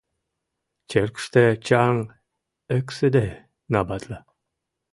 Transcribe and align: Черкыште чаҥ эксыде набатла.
Черкыште 0.89 1.43
чаҥ 1.67 1.95
эксыде 2.77 3.27
набатла. 3.71 4.19